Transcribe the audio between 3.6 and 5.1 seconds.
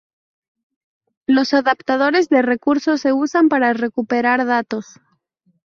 recuperar datos.